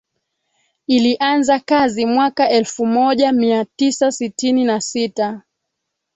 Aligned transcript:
ilianza 0.87 1.59
kazi 1.59 2.05
mwaka 2.05 2.49
elfu 2.49 2.85
moja 2.85 3.31
mia 3.31 3.65
tisa 3.65 4.11
sitini 4.11 4.63
na 4.65 4.81
sita 4.81 5.41